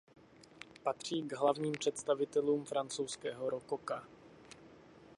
[0.83, 4.07] Patří k hlavním představitelům francouzského rokoka.